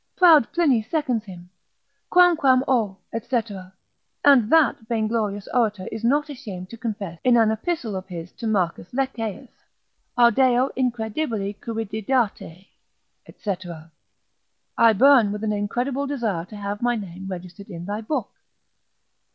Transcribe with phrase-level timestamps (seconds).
[0.15, 1.51] Proud Pliny seconds him;
[2.09, 2.97] Quamquam O!
[3.13, 3.39] &c.
[4.25, 8.47] and that vainglorious orator is not ashamed to confess in an Epistle of his to
[8.47, 9.51] Marcus Lecceius,
[10.17, 12.65] Ardeo incredibili cupididate,
[13.29, 13.55] &c.
[14.75, 18.31] I burn with an incredible desire to have my name registered in thy book.